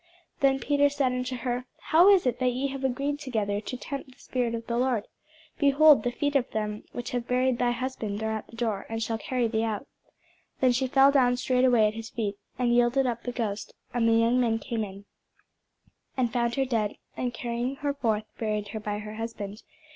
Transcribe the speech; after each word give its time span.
Then 0.39 0.57
Peter 0.57 0.89
said 0.89 1.11
unto 1.11 1.35
her, 1.35 1.65
How 1.79 2.09
is 2.09 2.25
it 2.25 2.39
that 2.39 2.51
ye 2.53 2.69
have 2.69 2.83
agreed 2.83 3.19
together 3.19 3.61
to 3.61 3.77
tempt 3.77 4.11
the 4.13 4.19
Spirit 4.19 4.55
of 4.55 4.65
the 4.65 4.75
Lord? 4.79 5.05
behold, 5.59 6.01
the 6.01 6.09
feet 6.11 6.35
of 6.35 6.49
them 6.49 6.85
which 6.91 7.11
have 7.11 7.27
buried 7.27 7.59
thy 7.59 7.69
husband 7.69 8.23
are 8.23 8.31
at 8.31 8.47
the 8.47 8.55
door, 8.55 8.87
and 8.89 9.03
shall 9.03 9.19
carry 9.19 9.47
thee 9.47 9.61
out. 9.61 9.87
Then 10.59 10.73
fell 10.73 11.11
she 11.11 11.13
down 11.13 11.37
straightway 11.37 11.85
at 11.85 11.93
his 11.93 12.09
feet, 12.09 12.37
and 12.57 12.73
yielded 12.73 13.05
up 13.05 13.21
the 13.21 13.31
ghost: 13.31 13.75
and 13.93 14.09
the 14.09 14.13
young 14.13 14.39
men 14.41 14.57
came 14.57 14.83
in, 14.83 15.05
and 16.17 16.33
found 16.33 16.55
her 16.55 16.65
dead, 16.65 16.95
and, 17.15 17.31
carrying 17.31 17.75
her 17.75 17.93
forth, 17.93 18.25
buried 18.39 18.69
her 18.69 18.79
by 18.79 18.97
her 18.97 19.17
husband. 19.17 19.61